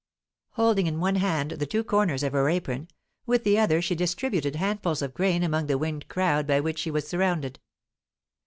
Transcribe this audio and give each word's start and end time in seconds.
Holding 0.53 0.87
in 0.87 0.99
one 0.99 1.13
hand 1.17 1.51
the 1.51 1.67
two 1.67 1.83
corners 1.83 2.23
of 2.23 2.33
her 2.33 2.49
apron, 2.49 2.87
with 3.27 3.43
the 3.43 3.59
other 3.59 3.83
she 3.83 3.93
distributed 3.93 4.55
handfuls 4.55 5.03
of 5.03 5.13
grain 5.13 5.43
among 5.43 5.67
the 5.67 5.77
winged 5.77 6.07
crowd 6.07 6.47
by 6.47 6.59
which 6.59 6.79
she 6.79 6.89
was 6.89 7.07
surrounded. 7.07 7.59